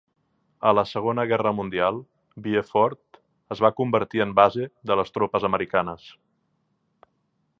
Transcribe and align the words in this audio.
A 0.69 0.69
la 0.75 0.83
Segona 0.91 1.25
Guerra 1.31 1.51
Mundial, 1.57 1.99
Vieux 2.47 2.71
Fort 2.71 3.21
es 3.55 3.61
va 3.67 3.71
convertir 3.81 4.25
en 4.27 4.33
base 4.41 4.67
de 4.93 4.99
les 5.01 5.15
tropes 5.19 5.47
americanes. 5.53 6.09